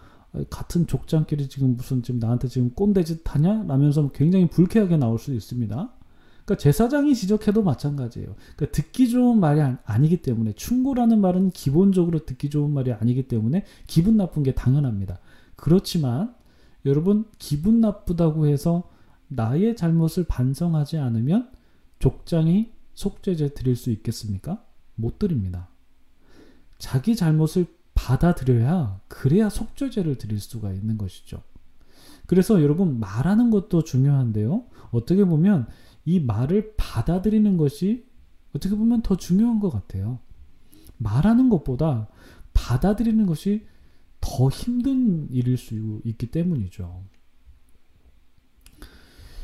같은 0.49 0.87
족장끼리 0.87 1.49
지금 1.49 1.77
무슨 1.77 2.03
지금 2.03 2.19
나한테 2.19 2.49
지금 2.49 2.71
꼰대짓 2.71 3.23
하냐? 3.25 3.65
라면서 3.65 4.11
굉장히 4.13 4.49
불쾌하게 4.49 4.97
나올 4.97 5.19
수 5.19 5.35
있습니다. 5.35 5.93
그러니까 6.45 6.57
제사장이 6.57 7.15
지적해도 7.15 7.63
마찬가지예요. 7.63 8.35
그러니까 8.57 8.77
듣기 8.77 9.09
좋은 9.09 9.39
말이 9.39 9.61
아니기 9.85 10.23
때문에 10.23 10.53
충고라는 10.53 11.21
말은 11.21 11.51
기본적으로 11.51 12.25
듣기 12.25 12.51
좋은 12.51 12.71
말이 12.71 12.93
아니기 12.93 13.29
때문에 13.29 13.65
기분 13.87 14.17
나쁜 14.17 14.43
게 14.43 14.55
당연합니다. 14.55 15.19
그렇지만 15.57 16.35
여러분 16.85 17.25
기분 17.39 17.81
나쁘다고 17.81 18.47
해서 18.47 18.91
나의 19.29 19.77
잘못을 19.77 20.25
반성하지 20.25 20.99
않으면 20.99 21.51
족장이 21.99 22.73
속죄제 22.95 23.55
드릴 23.55 23.77
수 23.77 23.91
있겠습니까? 23.91 24.65
못 24.95 25.19
드립니다. 25.19 25.69
자기 26.79 27.15
잘못을 27.15 27.67
받아들여야 27.95 29.01
그래야 29.09 29.49
속죄제를 29.49 30.19
드릴 30.19 30.41
수가 30.41 30.73
있는 30.73 30.99
것이죠. 30.99 31.43
그래서 32.27 32.63
여러분 32.63 32.99
말하는 32.99 33.51
것도 33.51 33.85
중요한데요. 33.85 34.65
어떻게 34.91 35.25
보면 35.25 35.67
이 36.05 36.21
말을 36.21 36.75
받아들이는 36.77 37.57
것이 37.57 38.05
어떻게 38.55 38.77
보면 38.77 39.03
더 39.03 39.17
중요한 39.17 39.61
것 39.61 39.71
같아요. 39.71 40.19
말하는 40.99 41.49
것보다 41.49 42.09
받아들이는 42.55 43.27
것이 43.27 43.67
더 44.21 44.49
힘든 44.49 45.29
일일 45.31 45.57
수 45.57 46.01
있기 46.05 46.31
때문이죠. 46.31 47.03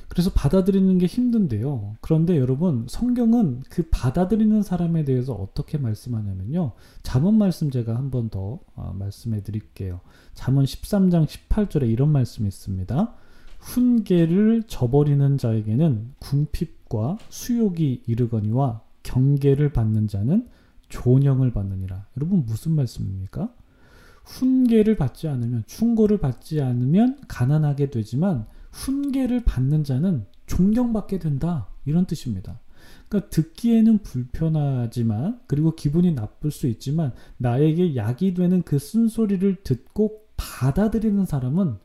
그래서 0.09 0.31
받아들이는 0.31 0.99
게 0.99 1.07
힘든데요. 1.07 1.97
그런데 2.01 2.39
여러분, 2.39 2.87
성경은 2.89 3.63
그 3.69 3.89
받아들이는 3.91 4.63
사람에 4.63 5.05
대해서 5.05 5.35
어떻게 5.35 5.79
말씀하냐면요. 5.79 6.73
잠언 7.03 7.37
말씀 7.37 7.71
제가 7.71 7.95
한 7.95 8.11
번더 8.11 8.59
어, 8.75 8.93
말씀해 8.99 9.43
드릴게요. 9.43 10.01
잠언 10.35 10.65
13장 10.65 11.27
18절에 11.27 11.91
이런 11.91 12.11
말씀이 12.11 12.49
있습니다. 12.49 13.15
훈계를 13.59 14.65
저버리는 14.67 15.37
자에게는 15.37 16.15
궁핍과 16.21 17.19
수욕이 17.29 18.03
이르거니와 18.07 18.83
경계를 19.03 19.73
받는 19.73 20.09
자는 20.09 20.49
존영을 20.89 21.53
받느니라. 21.53 22.07
여러분 22.17 22.45
무슨 22.47 22.73
말씀입니까? 22.73 23.53
훈계를 24.25 24.97
받지 24.97 25.29
않으면 25.29 25.65
충고를 25.67 26.19
받지 26.19 26.61
않으면 26.61 27.19
가난하게 27.29 27.91
되지만 27.91 28.47
훈계를 28.73 29.45
받는 29.45 29.85
자는 29.85 30.27
존경받게 30.47 31.19
된다. 31.19 31.69
이런 31.85 32.05
뜻입니다. 32.07 32.61
그러니까 33.09 33.31
듣기에는 33.31 33.99
불편하지만 33.99 35.41
그리고 35.47 35.75
기분이 35.75 36.13
나쁠 36.13 36.51
수 36.51 36.67
있지만 36.67 37.13
나에게 37.39 37.97
약이 37.97 38.35
되는 38.35 38.63
그 38.63 38.79
쓴소리를 38.79 39.63
듣고 39.63 40.23
받아들이는 40.37 41.25
사람은 41.25 41.77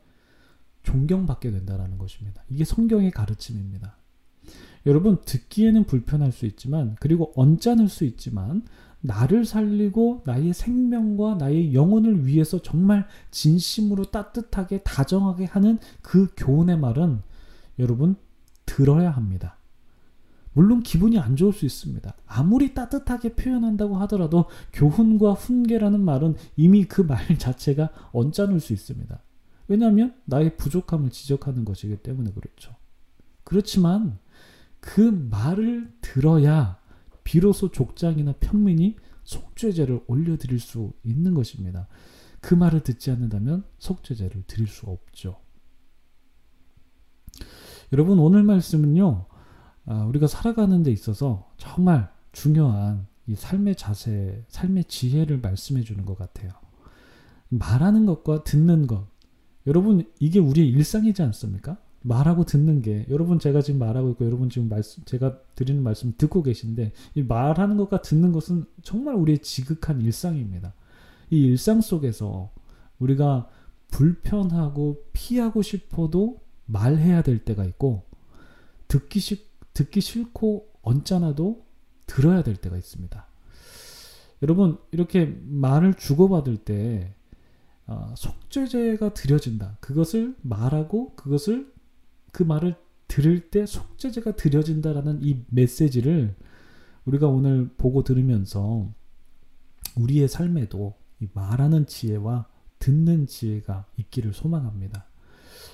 존경받게 0.84 1.50
된다라는 1.50 1.98
것입니다. 1.98 2.42
이게 2.48 2.64
성경의 2.64 3.10
가르침입니다. 3.10 3.96
여러분 4.86 5.18
듣기에는 5.24 5.84
불편할 5.84 6.30
수 6.30 6.46
있지만 6.46 6.96
그리고 7.00 7.32
언짢을 7.36 7.88
수 7.88 8.04
있지만 8.04 8.62
나를 9.00 9.44
살리고 9.44 10.22
나의 10.24 10.54
생명과 10.54 11.34
나의 11.34 11.74
영혼을 11.74 12.26
위해서 12.26 12.62
정말 12.62 13.06
진심으로 13.30 14.04
따뜻하게 14.10 14.82
다정하게 14.82 15.46
하는 15.46 15.78
그 16.00 16.28
교훈의 16.36 16.78
말은 16.78 17.20
여러분 17.78 18.16
들어야 18.64 19.10
합니다. 19.10 19.58
물론 20.54 20.82
기분이 20.82 21.18
안 21.18 21.36
좋을 21.36 21.52
수 21.52 21.66
있습니다. 21.66 22.14
아무리 22.26 22.74
따뜻하게 22.74 23.34
표현한다고 23.34 23.96
하더라도 23.98 24.46
교훈과 24.72 25.32
훈계라는 25.32 26.00
말은 26.00 26.36
이미 26.56 26.84
그 26.84 27.02
말 27.02 27.18
자체가 27.38 27.90
언짢을 28.12 28.60
수 28.60 28.72
있습니다. 28.72 29.20
왜냐하면 29.68 30.14
나의 30.24 30.56
부족함을 30.56 31.10
지적하는 31.10 31.64
것이기 31.64 31.98
때문에 31.98 32.32
그렇죠. 32.32 32.74
그렇지만 33.44 34.18
그 34.80 35.00
말을 35.00 35.92
들어야 36.00 36.78
비로소 37.24 37.70
족장이나 37.70 38.34
평민이 38.40 38.96
속죄제를 39.24 40.04
올려드릴 40.06 40.60
수 40.60 40.92
있는 41.02 41.34
것입니다. 41.34 41.88
그 42.40 42.54
말을 42.54 42.82
듣지 42.82 43.10
않는다면 43.10 43.64
속죄제를 43.78 44.44
드릴 44.46 44.66
수 44.66 44.86
없죠. 44.86 45.36
여러분 47.92 48.18
오늘 48.18 48.42
말씀은요 48.42 49.26
아, 49.86 50.04
우리가 50.04 50.26
살아가는 50.26 50.82
데 50.82 50.90
있어서 50.90 51.50
정말 51.56 52.10
중요한 52.32 53.06
이 53.26 53.34
삶의 53.34 53.76
자세, 53.76 54.44
삶의 54.48 54.84
지혜를 54.84 55.40
말씀해 55.40 55.82
주는 55.82 56.04
것 56.04 56.18
같아요. 56.18 56.50
말하는 57.48 58.06
것과 58.06 58.44
듣는 58.44 58.86
것. 58.86 59.06
여러분, 59.66 60.04
이게 60.20 60.38
우리의 60.38 60.68
일상이지 60.68 61.22
않습니까? 61.22 61.78
말하고 62.02 62.44
듣는 62.44 62.82
게, 62.82 63.06
여러분 63.08 63.38
제가 63.38 63.62
지금 63.62 63.80
말하고 63.80 64.10
있고, 64.10 64.26
여러분 64.26 64.50
지금 64.50 64.68
말씀, 64.68 65.02
제가 65.04 65.38
드리는 65.54 65.82
말씀 65.82 66.12
듣고 66.18 66.42
계신데, 66.42 66.92
이 67.14 67.22
말하는 67.22 67.76
것과 67.76 68.02
듣는 68.02 68.32
것은 68.32 68.66
정말 68.82 69.14
우리의 69.14 69.38
지극한 69.38 70.00
일상입니다. 70.00 70.74
이 71.30 71.44
일상 71.44 71.80
속에서 71.80 72.52
우리가 72.98 73.48
불편하고 73.88 75.04
피하고 75.12 75.62
싶어도 75.62 76.40
말해야 76.66 77.22
될 77.22 77.44
때가 77.44 77.64
있고, 77.64 78.04
듣기 78.88 79.20
싫 79.20 79.38
듣기 79.72 80.00
싫고 80.00 80.68
언짢아도 80.82 81.64
들어야 82.06 82.42
될 82.42 82.56
때가 82.56 82.76
있습니다. 82.76 83.26
여러분 84.42 84.78
이렇게 84.90 85.36
말을 85.46 85.94
주고받을 85.94 86.58
때 86.58 87.14
어, 87.86 88.14
속죄제가 88.16 89.14
드려진다. 89.14 89.76
그것을 89.80 90.34
말하고 90.42 91.14
그것을 91.16 91.72
그 92.32 92.42
말을 92.42 92.76
들을 93.08 93.50
때 93.50 93.66
속죄제가 93.66 94.36
드려진다라는 94.36 95.20
이 95.22 95.44
메시지를 95.50 96.34
우리가 97.04 97.28
오늘 97.28 97.68
보고 97.76 98.02
들으면서 98.02 98.90
우리의 99.96 100.28
삶에도 100.28 100.94
이 101.20 101.28
말하는 101.32 101.86
지혜와 101.86 102.48
듣는 102.78 103.26
지혜가 103.26 103.86
있기를 103.98 104.32
소망합니다. 104.32 105.06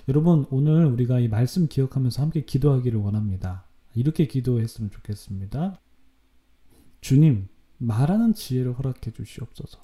여러분 0.08 0.46
오늘 0.50 0.86
우리가 0.86 1.20
이 1.20 1.28
말씀 1.28 1.68
기억하면서 1.68 2.22
함께 2.22 2.44
기도하기를 2.44 2.98
원합니다. 3.00 3.64
이렇게 3.94 4.26
기도했으면 4.26 4.90
좋겠습니다. 4.90 5.80
주님, 7.00 7.48
말하는 7.78 8.34
지혜를 8.34 8.74
허락해 8.74 9.12
주시옵소서. 9.12 9.78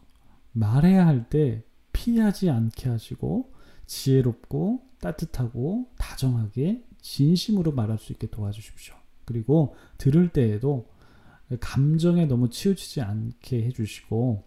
말해야 0.53 1.07
할 1.07 1.29
때 1.29 1.66
피하지 1.97 2.51
않게 2.51 2.91
하시고 2.91 3.51
지혜롭고 3.87 4.83
따뜻하고 5.01 5.89
다정하게 5.97 6.85
진심으로 7.01 7.73
말할 7.73 7.99
수 7.99 8.13
있게 8.13 8.27
도와주십시오. 8.29 8.95
그리고 9.25 9.75
들을 9.97 10.29
때에도 10.29 10.89
감정에 11.61 12.27
너무 12.27 12.51
치우치지 12.51 13.01
않게 13.01 13.65
해주시고 13.65 14.45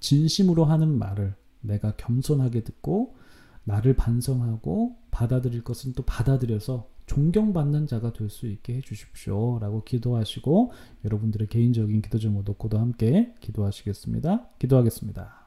진심으로 0.00 0.66
하는 0.66 0.98
말을 0.98 1.34
내가 1.62 1.96
겸손하게 1.96 2.64
듣고 2.64 3.16
나를 3.64 3.96
반성하고 3.96 4.98
받아들일 5.10 5.64
것은 5.64 5.94
또 5.94 6.02
받아들여서 6.04 6.88
존경받는 7.06 7.86
자가 7.86 8.12
될 8.12 8.28
수 8.28 8.46
있게 8.46 8.74
해주십시오. 8.76 9.58
라고 9.58 9.82
기도하시고 9.84 10.72
여러분들의 11.06 11.48
개인적인 11.48 12.02
기도 12.02 12.18
제목 12.18 12.44
놓고도 12.44 12.78
함께 12.78 13.32
기도하시겠습니다. 13.40 14.50
기도하겠습니다. 14.58 15.37